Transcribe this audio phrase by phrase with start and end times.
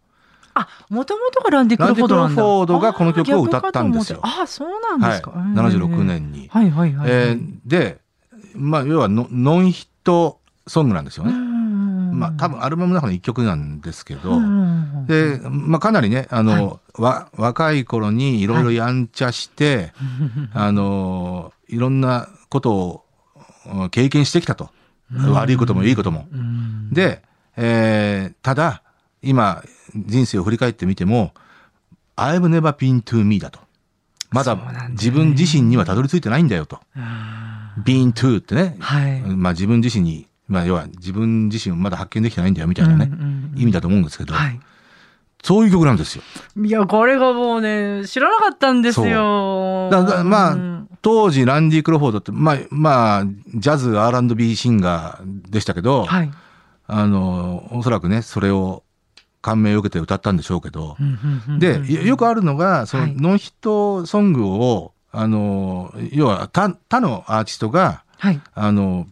[0.54, 2.36] あ、もともとがランディ・クロフォードなんだ。
[2.36, 5.32] ランディクロフォードがこの曲を歌ったんですよああ、そうなんですか。
[5.32, 6.04] はい、うん76。
[6.04, 6.48] 年に。
[6.50, 7.10] はいはいはい。
[7.10, 8.00] えーで、
[8.56, 11.34] まあ、要はノノンヒットソングなんですよね。
[12.12, 14.40] まあ、多分アルバムの中の一曲なんですけど、
[15.08, 19.94] で、まあ、かなりね、あの、わ若い頃にいろいろやんちゃして、
[20.54, 23.06] あの、いろんなことを
[23.66, 24.70] うん経験してきたと。
[25.14, 26.28] 悪いこともいいことも。
[26.32, 27.22] うん、で、
[27.58, 28.82] えーただ、
[29.22, 31.34] 今、人生を振り返ってみても、
[32.16, 33.60] I've never been to me だと。
[34.30, 34.58] まだ
[34.92, 36.80] 自分自身にはたどり着いてないんだよと。
[36.96, 39.22] あ been to ってね、ーはい。
[39.22, 44.60] まあ自分自身に、まあ要は自分自身をまだ発見できてないんだよみたいなね、うんうんうん意味だと思うんですけど、はい。
[45.44, 46.24] そういう曲なんですよ。
[46.56, 49.90] いや、これがもうね、知らなかったんですよ。
[49.92, 53.26] だからまあうん当時ランディ・クロフォードって、まあ、まあ、
[53.56, 56.32] ジャズ、R&B シンガーでしたけど、はい。
[56.86, 58.84] あの、おそらくね、それを
[59.42, 60.96] 感銘を受けて歌ったんでしょうけど、
[61.58, 68.42] で、よよくあるのが、そのはいノンヒットソングを、あの、要は他他のアーティストが、はい。
[68.54, 69.08] あの、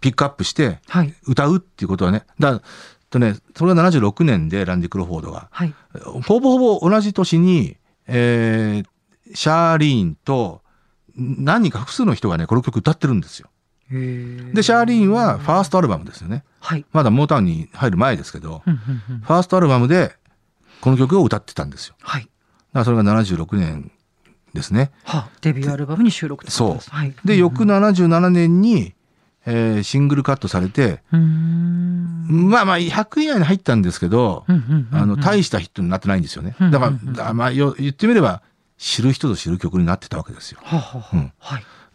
[0.00, 1.14] ピックアップしてはい。
[1.26, 2.60] 歌うっていうことはね、だ
[3.10, 5.74] とね、それが76年でランディ・クロフォードが、はい。
[6.26, 8.88] ほぼほぼ同じ年に、えー
[9.32, 10.60] シャーリーンと
[11.16, 13.48] 何人か複数の人がね、この曲歌ってるんですよ。
[13.90, 16.44] でで、シャーリーンはファーストアルバムですよね。
[16.60, 16.84] はい。
[16.92, 20.14] まだモータウンに入る前ですけど、うんうんうんファーストアルバムで
[20.80, 21.94] この曲を歌ってたんですよ。
[22.00, 22.22] はい。
[22.22, 22.30] だか
[22.80, 23.90] らそれが76年
[24.54, 24.90] ですね。
[25.04, 26.90] はあ、デビューアルバムに収録ってことです。
[26.90, 27.14] はい。
[27.24, 28.94] で、翌77年に、
[29.46, 31.02] えーシングルカットされて。
[31.12, 34.44] まあまあ100位以内に入ったんですけど、
[34.92, 36.56] あの、大したヒットになってないんですよね。
[36.60, 38.42] うんだからまあ、よ言ってみれば、
[38.78, 40.60] 知る人ぞ知る曲になってたわけですよ。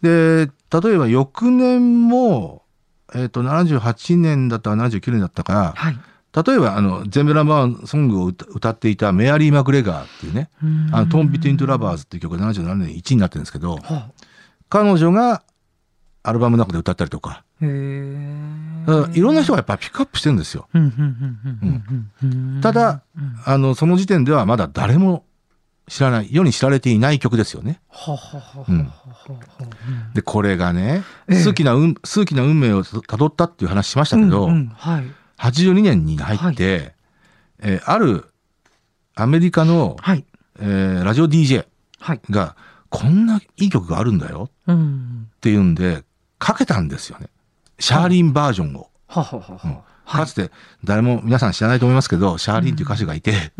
[0.02, 2.62] で、例えば翌年も、
[3.14, 5.98] えっ、と、78年だったか79年だったか、はい。
[6.32, 10.48] 例えば、あの、全部ナンバーソングを歌歌っていたメアリー・マクレガーっていうね、
[10.92, 14.10] あの、 Torn Between Two Lovers っていう曲が77年1位になってるんですけど、はあ。
[14.68, 15.42] 彼女が
[16.22, 20.68] アルバムの中で歌ったりとか、へいろんな人がやっぱピックアップしてるんですよ。
[20.74, 25.24] うんただ、うんあの、その時点ではまだ誰も
[25.88, 27.80] 知らない、世に知られていない曲ですよね。
[30.14, 35.04] で、これがね、ええ数奇な運、数奇な運命をたどったっていう話しましたけど、うんうんはい。
[35.38, 36.94] 82年に入って、
[37.60, 38.26] えーある
[39.14, 40.24] アメリカの、はい。
[40.60, 41.66] えーラジオ DJ
[41.98, 42.20] はい。
[42.30, 42.56] が、
[42.88, 45.28] こんないい曲があるんだようん。
[45.36, 46.02] っていうんで、
[46.40, 47.28] かけたんですよね。
[47.78, 48.90] シャーリンバージョンを。
[49.06, 49.82] はあはあは。
[50.06, 50.50] かつて、
[50.82, 53.52] 誰も皆さん知らないと思いますけど、シャーリンっていう歌手がいて。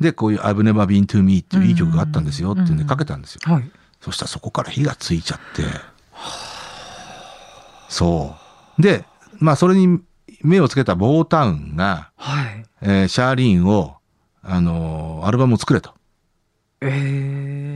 [0.00, 3.40] で、こういう I've never been to me っていういい曲があったんですよっていうんでうんかけたんですよ。
[3.44, 3.70] はい。
[4.00, 5.64] そしたらそこから火がついちゃって、
[7.88, 8.36] そ
[8.78, 8.82] う。
[8.82, 9.04] で、
[9.38, 10.00] まあそれに
[10.42, 12.64] 目をつけたボータウンが、はい。
[12.82, 13.96] えーシャーリーンを、
[14.42, 15.94] あのーアルバムを作れと。
[16.80, 16.88] え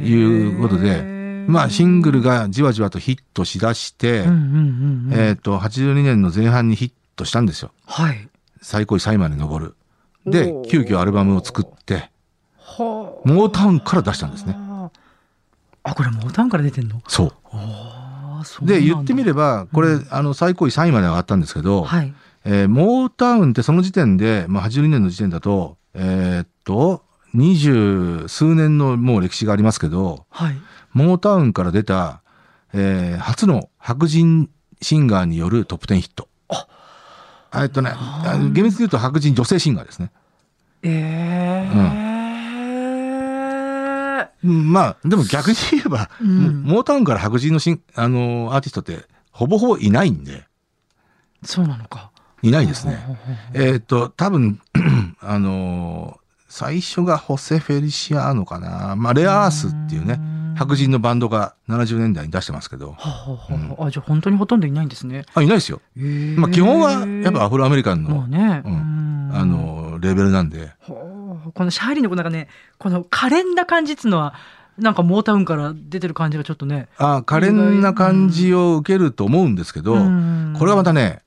[0.05, 0.07] え。
[0.07, 1.12] いうことで
[1.47, 4.25] まあシングルがじわじわとヒットしだして。
[5.13, 7.73] えっ、と、82年の前半にヒットしたんですよ。
[7.87, 8.29] はい。
[8.61, 9.75] 最高位3位まで上る。
[10.27, 12.11] で急遽アルバムを作って、
[12.57, 13.29] はあ。
[13.29, 14.57] モータウンから出したんですね。
[15.85, 17.03] あ、これモータウンから出てんの？
[17.09, 18.67] そう。
[18.67, 22.13] で言ってみればこれ、うんあの最高位3位まで上がったんですけど、はい。
[22.45, 27.05] えーモータウンってその時点で、まあ、82年の時点だとえーっと
[27.35, 30.57] 二十数年のもう歴史がありますけどはい。
[30.93, 32.23] モータウンから出た、
[32.73, 34.51] えー初の白人
[34.81, 36.29] シンガーによるトップ10ヒット。
[36.49, 37.93] あえっとね、
[38.53, 40.11] 厳密に言うと白人女性シンガーですね。
[40.83, 41.71] ええ
[44.45, 50.45] うんまあ、でも逆に言えば、うんモータウンから白人のシンあのアーティストってほぼほぼいないんで、
[51.45, 52.11] そうなのか。
[52.43, 52.99] いないですね。
[53.55, 54.61] えっと、多分、
[55.21, 56.19] あの
[56.49, 58.97] 最初がホセ・フェリシアーノかな。
[58.97, 60.19] まあ、レアアースっていうね、
[60.57, 63.87] 白人のバンドが70年代に出してますけど、はあはあはあ。
[63.87, 65.25] あじゃあ本当にほとんどいないんですね。
[65.35, 65.81] あ、いないですよ。
[66.37, 68.73] まあ、基本はやっぱアフロアメリカンの、ね、うん。
[68.73, 69.31] うん。
[69.35, 74.35] あの、レベルなんで、このシャーリーのなんかねこの可憐な感じっつうのは
[74.79, 76.89] なんかモータウンから出てる感じがちょっとね。
[76.97, 80.55] あ、可憐な感じを受けると思うんですけど、うん。
[80.59, 81.23] これはまたね、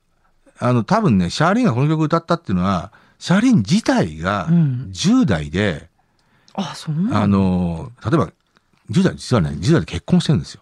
[0.58, 4.90] あの、多分ね、シャーリーンがこの曲を歌ったっていうのは、シャーリーン自体がうん。
[4.92, 5.88] 10代で、
[6.54, 7.22] あそうなんだ。
[7.22, 8.30] あの、例えば、
[8.90, 10.60] 10代、実はね、10代で結婚してるんですよ。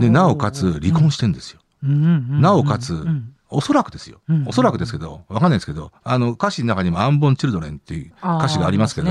[0.00, 1.60] で、なおかつ離婚してるんですよ。
[1.82, 1.90] うん。
[1.90, 1.98] うん。
[1.98, 2.04] うん。
[2.30, 2.40] うん。
[2.40, 3.32] なおかつうん。
[3.48, 4.20] おそらくですよ。
[4.28, 4.48] うん。
[4.48, 9.08] おそらくですけど、わかんないですけど、あの、歌詞の中にもアンボンチルドレンっていう歌詞がありますけど、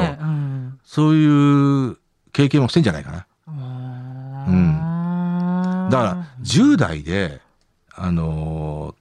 [0.83, 1.97] そういう
[2.33, 3.25] 経験もしてんじゃないかな。
[3.47, 5.91] あー。
[5.91, 7.41] だから、10代で、
[7.95, 8.94] あの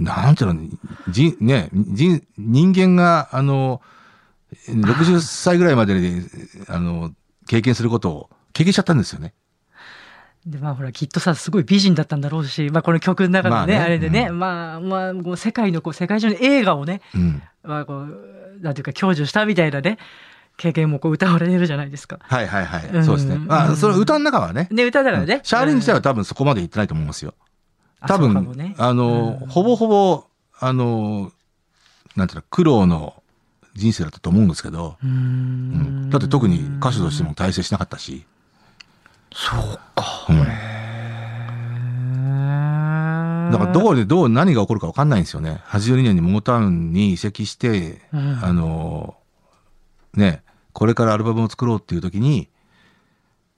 [0.00, 0.60] なんていうの、
[1.08, 3.80] じね、じ人間が、あの
[4.68, 6.22] 60歳ぐらいまでに、
[6.68, 7.12] あの、
[7.48, 9.34] 経験することを経験しちゃったんですよね。
[10.46, 17.42] でまあほらきっとさすごい美人だったんだろうし、まあ、この曲の中のね,、まあねあれでね、うまあまあこう世界のこう世界中の映画をね、うん。
[17.64, 19.98] まあ、こうなんていうか享受したみたいなね
[20.56, 22.18] 経験もこう歌われるじゃないですか。
[22.22, 22.86] はいはいはい。
[22.86, 23.38] うんそうですね。
[23.38, 25.40] まあ、その歌の中はね、ね歌だからね。
[25.42, 27.34] シャーリン自体はうん多分そこまで言ってないと思いますよ。
[28.00, 30.24] あ多分、そうかもねあの、うんほぼほぼ、
[30.60, 31.32] あの、
[32.16, 33.22] なんていうの、苦労の
[33.78, 38.26] 人生だったと思うんですけど、うんんだって特に歌手としても大成しなかったし、
[39.32, 40.26] そうか。
[40.28, 40.38] うん
[43.50, 45.62] だからどこでどう何が起こるか分かんないんですよね。
[45.68, 49.16] 82年にモータウンに移籍して、うんあの、
[50.14, 50.42] ね、
[50.72, 52.48] これからアルバムを作ろうっていう時に、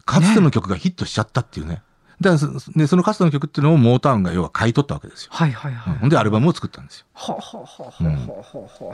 [0.05, 1.83] かつての曲がヒットしちゃったっていうね。
[2.21, 5.31] だからそでそのかつての曲っていうのをモータウンが要は買い取ったわけですよ。
[5.33, 5.99] はいはいはい。
[6.03, 7.07] うんでアルバムを作ったんですよ。
[7.15, 8.35] ははははうんは
[8.91, 8.93] は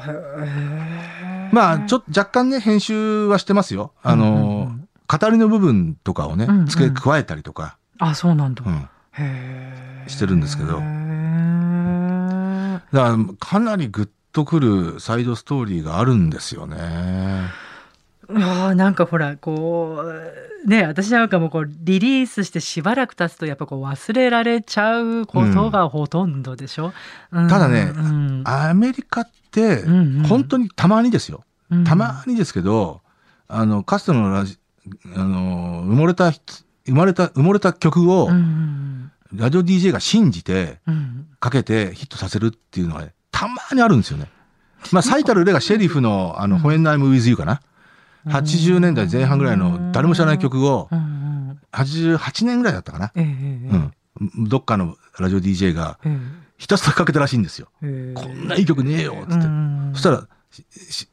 [1.48, 3.92] はまあ、ちょっと若干ね、編集はしてますよ。
[4.02, 8.64] あの、うんうんうん語りの部分とかをねうんうん、付け加えたりとか、あそうなんだ。
[8.66, 10.88] うんへーしてるんですけどだか
[12.92, 16.76] ら、かなりグッとくるサイドストーリーがあるんですよね。
[18.28, 20.02] あーなんかほらこ
[20.64, 26.92] うね私なんかもこうリリースしてしばらく経つとやっぱこう忘れられちゃうことがほとんどでしょ、
[27.30, 27.48] うん。
[27.48, 28.42] ただねうん。
[28.44, 31.44] アメリカってうんうん、本当にたまにですよ。
[31.70, 33.00] うんたまにですけど、
[33.48, 34.58] あの、かつてのラジ、
[35.16, 41.26] あの、埋もれた、生まれた、埋もれた曲をう、んラジオ DJ が信じて、うん。
[41.40, 44.30] かけてヒットさせるっていうのはね、たまにあるんですよね。
[44.92, 47.60] まあ、最たる例がシェリフの、あの、When I'm With You かな。
[48.26, 53.12] 80年代前半ぐらいの誰も知らない曲をう、ん88年ぐらいだったかな。
[53.14, 53.92] うん。
[54.48, 56.18] どっかのラジオ DJ がえ
[56.56, 57.68] ひたすらかけたらしいんですよ。
[57.82, 59.34] ええこんないい曲ねえよっつって。
[59.34, 60.26] うんそしたら、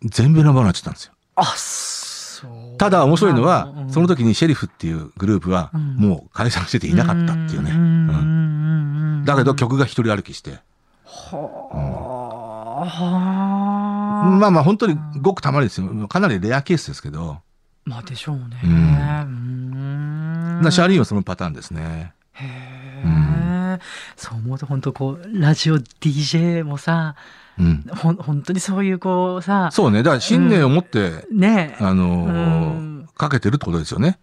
[0.03, 1.13] 全米ナンバーになっちゃったんですよ。
[1.35, 7.71] あそうただ面白いのは、うんその時にシェリフっていうグループはうんもう解散してていなかったっていうね。
[7.71, 10.59] んうんんだけど曲が一人歩きして。
[11.05, 13.72] はあ
[14.23, 16.07] まあまあ本当にごくたまにですよ。
[16.07, 17.39] かなりレアケースですけど。
[17.85, 18.61] まあでしょうね。
[18.63, 22.13] うんシャーリーンはそのパターンですね。
[22.33, 22.45] へ
[23.05, 23.79] え、
[24.15, 27.15] そう思うと本当こうラジオ DJ もさ
[27.59, 27.83] うん。
[27.95, 29.99] ほん本当にそういうこうさそうね。
[30.03, 34.17] だから信念を持って、ねえあのーうんかけてるってことですよね。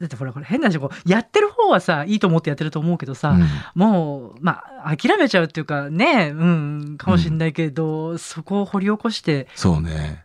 [0.00, 3.46] だってほらこれ変な話こうやってる方はさいいと思ってやってると思うけどさ、うん。
[3.74, 9.46] もうまあ諦めちゃうっていうかねうんかもしれないけど、そこを掘り起こして。
[9.54, 10.24] そうね。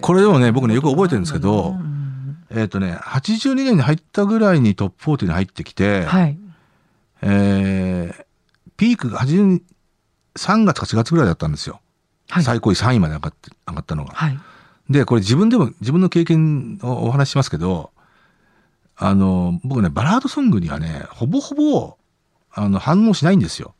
[0.00, 2.36] これでもね、僕ね、よく覚えてるんですけどう、ん。
[2.50, 6.38] えっ、とね、82年に入ったぐらいにトップ40に入ってきて、はい。
[7.22, 8.24] えー
[8.76, 9.60] ピークが83
[10.64, 11.80] 月か4月ぐらいだったんですよ。
[12.28, 12.44] はい。
[12.44, 14.12] 最高位3位まで上がって、上がったのが。
[14.14, 14.38] はい。
[14.90, 17.92] で、これ自分でも、自分の経験をお話ししますけど、
[18.96, 21.96] あの、僕ね、バラードソングにはね、ほぼほぼ、
[22.52, 23.74] あの、反応しないんですよ。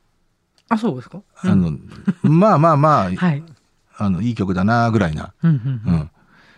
[0.68, 1.72] あそうですか、あの、
[2.22, 3.42] まあまあまあ、 はい
[3.96, 5.32] あの、いい曲だな、ぐらいな。
[5.44, 5.50] うん
[5.86, 6.10] うんうん。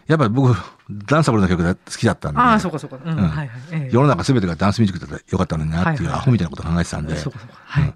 [0.07, 0.57] やっぱり僕、
[0.89, 2.99] ダンサブルな曲が好きだったんで、ああ、そうかそうか。
[3.05, 3.19] うん。
[3.19, 3.61] うんはいはい。
[3.73, 7.55] ええ世の中すべてがダンスミュージックだったらよかったのになっていうアホみたいなことを考えてたんで、そうかそうか。
[7.67, 7.95] はい。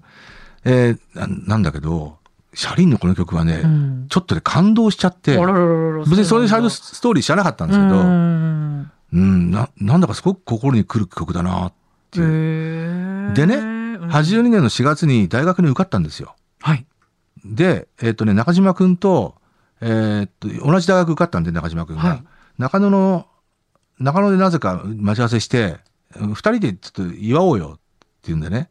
[0.65, 2.19] えーななんだけど、
[2.53, 8.03] シャリーンのこの曲はね、うんちょっとね感動しちゃって、別にそういうサイドうストーリー知らなかったんですけど、だ
[9.13, 11.73] うん、うんな、なんだかすごく心に来る曲だなっ
[12.11, 13.33] ていう。
[13.33, 16.35] でねうん82年の4月に大学に受かったんですよ。
[16.59, 16.85] はい。
[17.45, 19.35] で、えっ、とね、中島くんと、
[19.79, 22.01] えっと、同じ大学受かったんで、中島くんが。
[22.01, 22.23] はい
[22.57, 23.25] 中野の、
[23.97, 25.79] 中野でなぜか待ち合わせして、
[26.15, 27.79] うん二人でちょっと祝おうよっ
[28.21, 28.69] ていうんでね、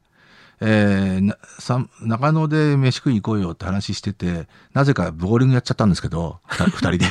[0.62, 7.06] えーなさ中野で飯食いに行こうよって話してて、なぜかボーリングやっちゃったんですけど、 二人で。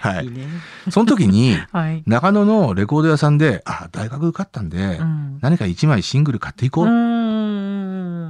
[0.00, 0.28] はいい。
[0.28, 0.46] いね。
[0.90, 2.02] その時に、はい。
[2.06, 6.88] 中野のレコード屋さんで、あ、大学受かったんで、うん何か一枚シングル買っていこうう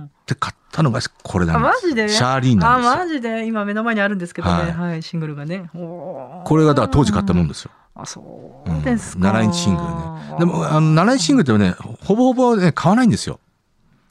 [0.04, 0.08] っ。
[0.26, 1.84] て買ったのがこれなあ、んです。
[1.84, 2.08] マジで？
[2.08, 3.46] シャーリーンなんですよあ、マジで？
[3.46, 4.72] 今目の前にあるんですけどね。
[4.72, 5.02] ははいい。
[5.02, 5.68] シングルがね。
[5.72, 7.70] ここれがだから当時買ったもんですよ。
[7.94, 9.28] あ、そうですか。
[9.30, 9.94] 7インチシングルね。
[10.40, 13.40] でも、あの、7インチシングルってね、ほぼほぼね、買わないんですよ。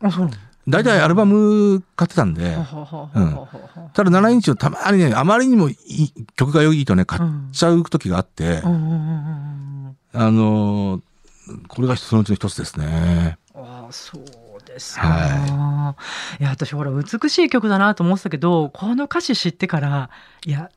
[0.01, 0.37] あ、そうなの？
[0.67, 7.21] 大体アルバム買ってたんで、ははははははただ7インチをたまにね、あまりにもいい曲が良いとね、買っ
[7.51, 8.95] ちゃう時があって、うんうんうんう
[9.87, 11.01] んあのー
[11.67, 13.37] これがそのうちの一つですね。
[13.53, 14.23] ああそう
[14.65, 15.95] ですか、、は
[16.39, 20.09] いや私ほら美しい曲だなと思ってたけどこの歌詞知ってから
[20.43, 20.71] いや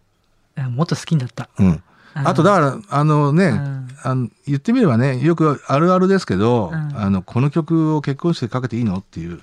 [0.58, 1.48] いやもっと好きになった。
[1.58, 1.82] うん。
[2.24, 3.88] あと、だから、あのね、うん。
[4.04, 6.96] あの言ってみればね、よくあるあるですけど、うん。
[6.96, 8.98] あの、この曲を結婚式でかけていいの？
[8.98, 9.40] っていう、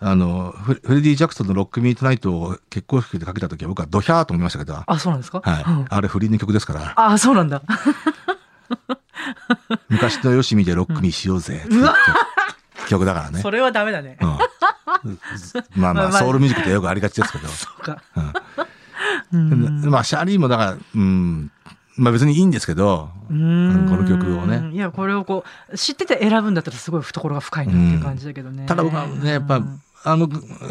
[0.00, 5.42] あの、フレディ・ジャクソンのロック・ミート・ナイトを結婚式でかけた時は僕はドヒャーと思いましたけど、あそうなんですか？
[5.44, 5.64] はい。
[5.66, 5.86] うん。
[5.88, 7.62] あれ不倫の曲ですから、あそうなんだ。
[9.88, 11.74] 昔のよしみでロックにしようぜって
[12.88, 13.04] 曲。
[13.04, 13.40] だからね。
[13.40, 15.14] それはダメだね、うん、まあ
[15.74, 16.12] まあ、 まあまあ。
[16.12, 17.46] ソウルミュージックってよくありがちですけど。
[17.48, 18.00] そうか
[19.32, 19.84] うん。
[19.90, 21.50] まあ、シャーリーもだから、うん、
[21.96, 23.88] まあ別にいいんですけど、うーん。
[23.88, 24.70] この曲をね。
[24.72, 30.28] いやこれをこう知ってて選ぶんだったらすごい懐が深いなっていう感じだけどね、ただ僕はね、やっぱうん、あの、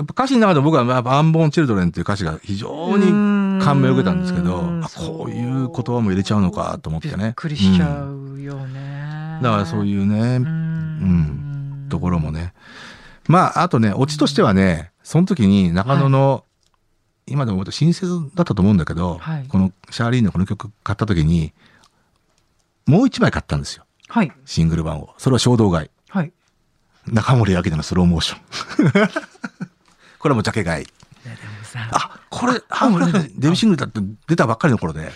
[0.10, 3.06] 歌詞の中で僕は、やっぱアンボーン・チルドレンっていう歌詞が非常に
[3.64, 4.64] 感銘を受けたんですけど、
[4.98, 7.16] こういう言葉も入れちゃうのかと思ってね。
[7.18, 12.54] びっくりしちゃうよね、だからそういうね、ううんところもね。
[13.28, 16.46] まあ、あとね、オチとしてはね、その時に中野の、
[17.30, 21.54] 今でも親切だったと思うんだけど、はいこのシャーリーンのこの曲買った時に、
[22.86, 23.86] もう一枚買ったんですよ。
[24.08, 25.14] はいシングル版を。
[25.18, 25.90] それは衝動買い。
[26.10, 26.34] はい
[27.08, 28.42] 中森明菜のスローモーション。
[30.20, 30.88] これはもうジャケ買い。
[31.92, 35.12] あ、これ、ハーモニーデビューシングルだって出たばっかりの頃で、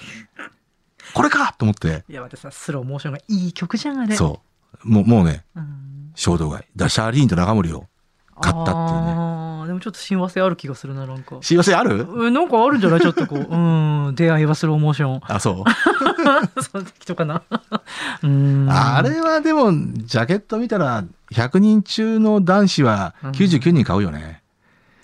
[1.13, 4.41] これかと思って、いや私さスローモーションがいい曲じゃんあれそ
[4.83, 4.89] う。
[4.89, 6.63] もう、もうね、うん、衝動買い。
[6.75, 7.87] だシャーリーンと中森を
[8.41, 9.01] 買ったっていう
[9.63, 9.67] ね。
[9.67, 11.37] でもちょっと親和性ある気がするななんか。
[11.41, 12.07] 幸せある？
[12.27, 13.01] えなんかあるんじゃない？
[13.01, 13.39] ちょっとこう。
[13.49, 13.55] う
[14.11, 15.21] ん出会いはスローモーション。
[15.23, 15.71] あ、そう。
[16.61, 17.41] その適当かな。
[18.23, 18.67] うん。
[18.69, 24.41] あれはでも、ジャケット見たら、100人中の男子は99人買うよね。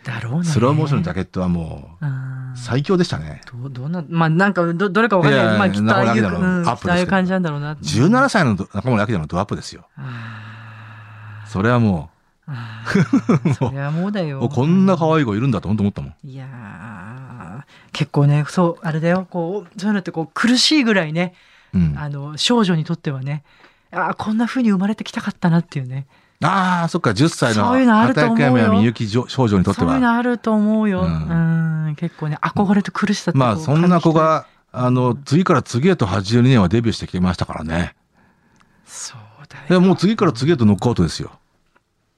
[0.04, 0.44] だろうね。
[0.46, 3.42] スローモーションのジャケットはもう、うん最強でしたね。
[3.62, 5.42] どうどんなまあなんかどどれかわかんない。
[5.42, 9.86] いやいやまあきっとああいう、うん、ああいう感じなんだろうな17歳の中森明菜のドアップですよ。
[9.98, 12.19] あそれはもーあー
[13.58, 16.14] そりゃもうだう、よおこんな可愛い子いるんだと本当思ったもん。
[16.28, 21.34] いやー結構ねそうあれだよこうそういうのってこう苦しいぐらいね、
[21.74, 21.96] うん。
[21.98, 23.44] あの少女にとってはね
[23.92, 26.08] あーこんな風に生まれてきたかったなっていうね
[26.42, 30.00] ああ、そっか、10歳のそういうのあると思うよみゆき少女にとってそういうは。
[30.00, 37.94] のあると思うよ、ううんん、結構ね憧れと苦しさってまあ、そんな子感が、あの、次から次へと82年はデビューしてきましたからね。
[38.86, 39.20] そう
[39.68, 41.32] だよもう次から次へとノックアウトですよ。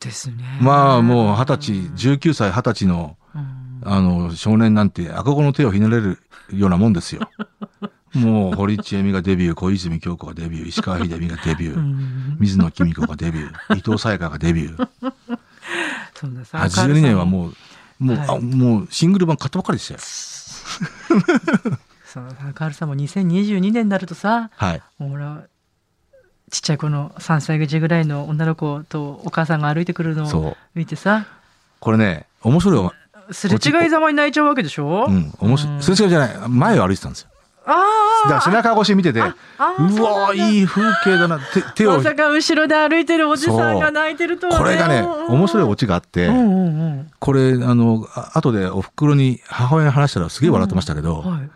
[0.01, 1.71] ですねまあ、もう二十歳、
[2.17, 6.19] 19歳、二十歳の、うんあの、少年なんて、赤子の手をひねれる
[6.51, 7.21] ようなもんですよ。
[8.13, 14.87] もう、堀ちえみがデビュー、小泉京子がデビュー、石川秀美がデビュー、うん水野公子がデビュー、伊藤沙耶香がデビュー。
[16.15, 17.49] そんなさ82年はうも
[17.99, 19.99] う、もう、はいあもうシングル版買ったばっかりでしたよ。
[22.05, 24.81] そのカールさんも2022年になるとさはい。
[24.97, 25.43] ほら
[26.51, 30.57] ちっちゃい子の3歳児ぐらいの女の子とお母さんが歩いてくるのを。
[30.75, 31.25] 見てさ。
[31.79, 32.93] これね、面白いわ。
[33.31, 35.75] すれ違いざまに泣いちゃうわけでしょ、うん、面白い。
[35.75, 35.81] うん。
[35.81, 36.49] すれ違いじゃない。
[36.49, 37.29] 前を歩いてたんですよ。
[37.63, 37.75] あ
[38.27, 41.39] だあから背中越し見てて、うわーいい風景だな。
[41.53, 41.97] 手手を。
[41.97, 44.59] ま、さか後ろで歩いてるおじさんが泣いてるとはね。
[44.59, 47.11] これがね、面白いオちチがあって、うんうんうん。
[47.19, 51.49] これ、あの、あ後でお袋に母親に話したらすげえ笑ってましたけど、はい。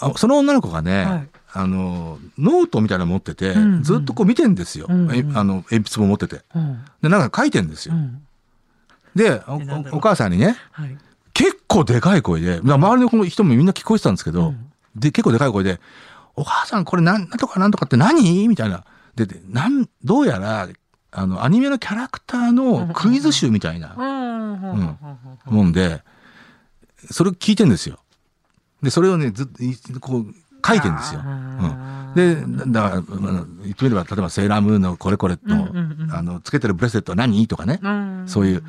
[0.00, 3.82] あその女の子がね、はいあの、ノートみたいなの持ってて、うんうん。
[3.82, 4.86] ずっとこう見てんですよ。
[4.88, 5.14] うんうん。
[5.14, 6.42] えあの、鉛筆も持ってて。
[6.54, 6.84] うん。
[7.02, 7.94] で、なんか書いてんですよ。
[7.94, 8.26] うん。
[9.14, 9.56] でお
[9.94, 10.96] お、お母さんにね、はい。
[11.34, 14.72] 結構でかい声で、まあ周りのこの人もみんな聞こえてたんですけど、うん。
[14.96, 15.80] で、結構でかい声で、
[16.36, 18.48] お母さんこれなんとかなんとかって何？
[18.48, 18.84] みたいな。
[19.14, 20.68] で、でなん、どうやら、
[21.10, 25.54] あの、アニメのキャラクターのクイズ集みたいなうん。
[25.54, 26.02] もんで、
[27.10, 27.98] それを聞いてんですよ。
[28.82, 30.34] で、それをね、ずっとい、こう、
[30.66, 31.20] 書いてんですよ。
[31.24, 32.14] うん。
[32.14, 32.36] で、
[32.70, 33.02] だから、
[33.62, 35.42] 言ってみれば、例えばセーラームーンのこれこれと、
[36.10, 37.46] あの、つけてるブレスレットは何？
[37.46, 37.80] とかね。
[37.82, 38.62] うんそういう。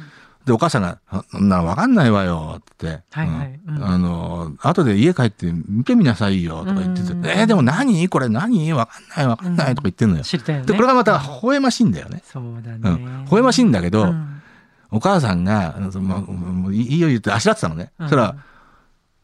[0.46, 3.02] で、お母さんが、あそんなのわかんないわよ、って。
[3.12, 8.10] はいはいうんうんあの、後で家帰って見てみなさいよ、とか言ってて、うんえーでも何？
[8.10, 8.74] これ何？
[8.74, 10.24] わかんないわかんないとか言ってんのよ。
[10.24, 10.68] 知りたいよね。
[10.68, 12.22] で、これがまた微笑ましいんだよね。
[12.26, 12.80] そうだね。
[12.84, 13.24] うん。
[13.26, 14.42] 微笑ましいんだけど、うん
[14.96, 17.92] お母さんが、まもういいよ言ってあしらってたのね。
[17.98, 18.36] うんそしたら、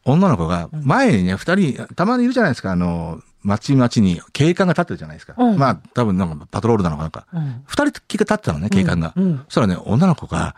[0.04, 5.34] 女の子が、前にね、二人、たまにいるじゃないですか、あの、街々に警官が立ってるじゃないですか。
[5.36, 7.26] うんまあ、多分なんかパトロールなのかなんか。
[7.32, 9.12] うん二人立ってたのね、警官が。
[9.16, 10.56] うんうんそしたらね、女の子が、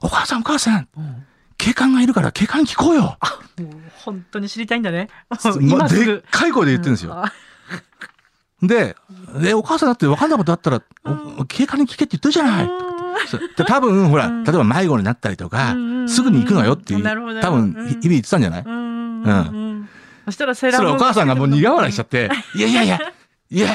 [0.00, 1.26] お母さんお母さん、うん
[1.58, 3.02] 警官がいるから警官に聞こうよ。
[3.02, 3.68] もう
[4.04, 5.08] 本当に知りたいんだね。
[5.28, 6.24] ま 今すでっぐ。
[6.28, 7.14] かい声で言ってるんですよ。
[7.14, 7.32] あ
[8.60, 8.96] で、
[9.40, 10.82] で、お母さんだって分かんないことあったら、
[11.38, 12.70] お警官に聞けって言ってるじゃない。
[13.66, 17.88] 多分、ほら、うん例えば迷子になったりとかうん、すぐに行くのよっていう、多分、うん。
[17.88, 18.62] 意味言ってたんじゃない？
[18.66, 19.88] うん
[20.24, 22.98] そしたらセーラそれーお母さんがもう苦笑いしちゃって、いやいやいや、
[23.50, 23.68] いや、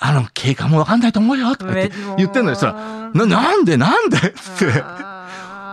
[0.00, 2.56] あの、警官も分かんないと思うよ、とか言ってめ言ってんのよ。
[2.56, 4.16] そしたら、な、なんでなんで？
[4.18, 4.32] って、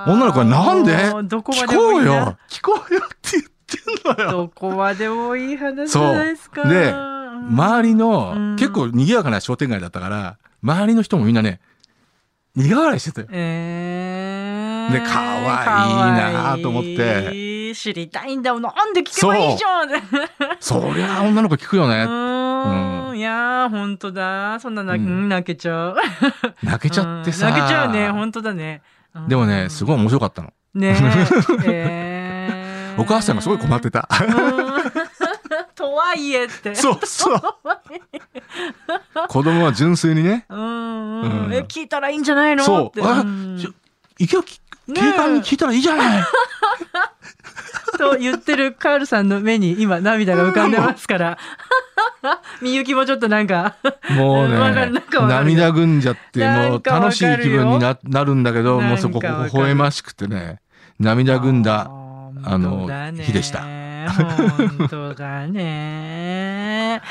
[0.08, 0.96] 女の子がなんで？
[0.96, 2.38] 聞こうよ。
[2.50, 3.44] 聞こうよって言っ
[4.14, 4.32] てんのよ。
[4.32, 6.68] どこまでもいい話じゃないですか。
[6.70, 7.48] でうん。
[7.50, 8.56] 周りの、うん。
[8.58, 11.60] 結構賑やかな商店街だったから、周りの人もみんなね、
[12.60, 13.28] 苦笑いしてたよ。
[13.32, 18.62] えー、で可愛いなと思って知りたいんだもん。
[18.62, 19.90] なんで聞けばいいじゃん。
[19.90, 20.02] う
[20.60, 22.04] そりゃ女の子聞くよね。
[22.10, 24.60] うんいやー、本当だ。
[24.60, 25.96] そんな泣,、うん泣けちゃう。
[26.62, 27.48] 泣けちゃってさ。
[27.48, 28.10] うん泣けちゃうね。
[28.10, 28.82] 本当だね。
[29.16, 30.52] うんでもね、すごい面白かったの。
[30.74, 30.98] ねえ。
[31.66, 32.40] えー
[33.00, 34.10] お母さんがすごい困ってた。
[36.00, 36.76] うんとはいえって。
[36.76, 37.42] そうそう。
[39.28, 40.46] 子供は純粋にね。
[40.50, 42.64] うんうんうんえ、聞いたらいいんじゃないの？
[42.64, 43.02] って。
[43.02, 43.72] そうあんちょ
[44.18, 46.24] 行けよ、きねえ警官に聞いたらいいじゃない。
[47.98, 51.38] と言ってるカールさんの目に今涙が浮かんでますから。
[52.62, 53.76] みゆきもちょっとなんか、
[54.12, 60.60] もうね涙ぐんじゃって、もう楽しい気分にななるんだけど、もうそこ、微笑ましくてね、
[61.00, 61.90] 涙ぐんだ。
[61.90, 62.00] あ
[62.46, 67.02] あの日でした本当だね。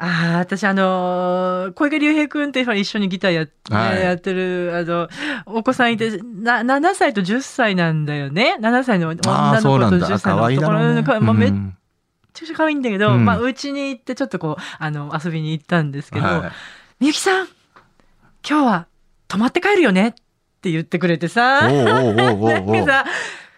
[0.00, 5.08] ああ、私あの、小池隆平君って一緒にギターや,、はいやってる、あの、
[5.46, 8.56] お子さんいて、な、7歳と10歳なんだよね。
[8.60, 10.06] 7歳のあ女の子となんだ。
[10.08, 10.72] 10歳の男。
[10.72, 11.74] の子、まあ、めっうん
[12.32, 16.50] ちゃくちゃ可愛いんだけど、うんまあ、うちに行ってちょっとこう、あの、遊びに行ったんですけど、はい
[17.00, 17.48] みゆきさん、
[18.48, 18.86] 今日は
[19.28, 20.12] 泊まって帰るよねっ
[20.60, 21.68] て言ってくれてさ。
[21.70, 23.04] おうおうおうおうおうなんか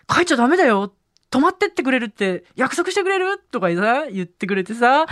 [0.07, 0.93] さ、帰っちゃダメだよ。
[1.31, 3.39] 泊まってってくれるって約束してくれる？
[3.53, 5.07] とかさ、言ってくれてさ。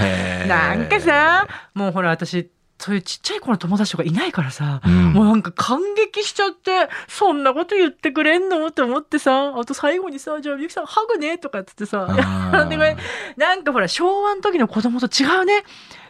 [0.48, 5.12] なんかさ、もうほら私、そういうちっちゃい子の友達とかいないからさ、うん。
[5.12, 8.66] もうなんか感激しちゃって、そんなこと言ってくれんの？
[8.66, 11.38] って思ってさ、あと最後にさ、じゃあみゆきさんハグね？
[11.38, 15.60] とかっつってさ、なんかほら昭和の時の子供と違うね？
[15.60, 15.62] っ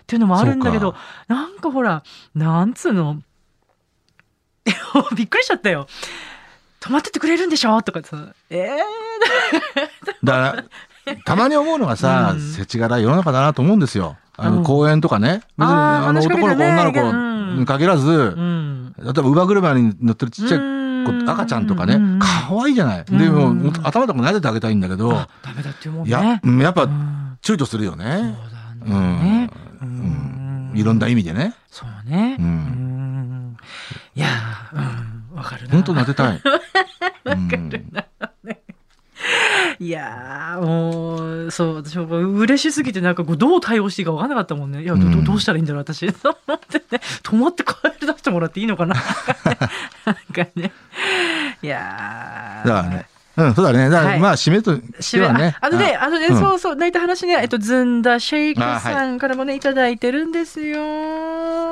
[0.07, 0.95] ていうのもあるんだけど
[1.27, 2.03] なんかほら、
[2.35, 3.21] なんつうの、
[5.15, 5.87] びっくりしちゃったよ。
[6.81, 7.83] 泊まってってくれるんでしょ？
[7.83, 8.17] とかさ、
[8.51, 8.69] え
[10.25, 10.39] だか
[11.07, 14.17] ら、たまに思うのがさうん、世知辛い世の中だなと思うんですよ。
[14.37, 15.43] あの、うん公園とかね。
[15.57, 18.95] 別に、あの、男の子、女の子うんに限らずー、うん。
[18.99, 23.05] 例えば、乳母車に乗ってるちっちゃいうん子、赤ちゃんとかねうん、可愛いじゃない。
[23.11, 26.09] うんでも、頭とか撫でてあげたいんだけどあ、ダメだっていう。
[26.09, 28.05] や、うんやっぱ、うん躊躇するよそうね。
[28.05, 28.37] だね。
[28.85, 29.51] ううん
[30.71, 31.55] うんいろんな意味でね。
[31.71, 32.37] そうね。
[32.39, 33.57] うんうん
[34.15, 34.77] いやー、
[35.33, 35.71] うん、わかるな。
[35.73, 36.41] 本当撫でたい。
[37.33, 37.71] うん
[39.81, 44.83] いやー、もう、そう、私も嬉しすぎて、なんかどう対応していいか分からなかったもんね。
[44.83, 46.11] いや、どうんどうしたらいいんだろう、私。
[46.11, 48.97] そう思ってね、泊まって帰り出してもらっていいのかな。
[50.05, 50.73] なんかね。
[51.63, 52.69] いやー。
[52.69, 53.07] だからね。
[53.37, 53.89] うん、そうだね。
[53.89, 55.57] だかはいら、まあ、締めとしてはね。
[55.61, 60.77] ああのね、あのね、うんそうそう、泣いた話ね、えっと、ずんだシェイクあさんからもね、いただいてるんですよ。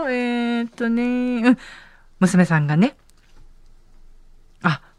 [0.09, 1.59] えーっとね、うん、
[2.21, 3.06] 娘さんがね、あ、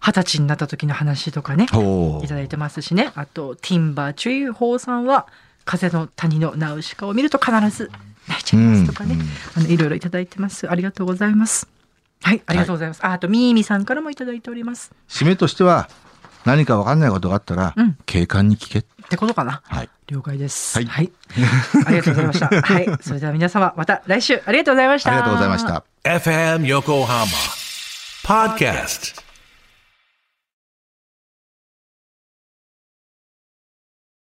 [0.08, 3.12] 二十歳になった時の話とかね、おいただいてますしね。
[3.16, 5.28] あと、ティンバーチュイホーさんは、
[5.66, 7.92] 風の谷のナウシカを見ると必ず
[8.30, 9.16] 泣いちゃいますとかね。
[9.16, 10.72] うんうんあの、いろいろいただいてます。
[10.72, 11.68] ありがとうございます。
[12.22, 13.06] はい、ありがとうございます。
[13.06, 14.94] ああと、みーみさんからもいただいております。
[15.10, 15.90] 締めとしては、
[16.46, 18.80] 何か分かんないことがあったらうん、警官に聞け。
[18.80, 19.62] ってことかな。
[19.66, 19.90] はい。
[20.08, 20.78] 了解です。
[20.78, 21.12] はいはい。
[21.86, 22.48] ありがとうございました。
[22.62, 22.88] はい。
[23.02, 25.12] それでは皆様、また来週ありがとうございました。
[25.12, 25.84] ありがとうございました。
[26.04, 27.26] FM Yokohama
[28.26, 29.27] Podcast.